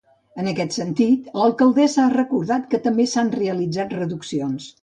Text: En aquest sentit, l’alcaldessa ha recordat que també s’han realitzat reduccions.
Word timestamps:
En 0.43 0.47
aquest 0.51 0.77
sentit, 0.77 1.27
l’alcaldessa 1.41 2.03
ha 2.05 2.13
recordat 2.15 2.67
que 2.73 2.83
també 2.89 3.09
s’han 3.13 3.33
realitzat 3.39 3.97
reduccions. 4.03 4.71